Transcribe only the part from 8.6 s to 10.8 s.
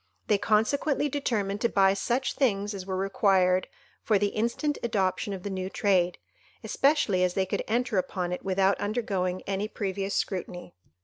undergoing any previous scrutiny.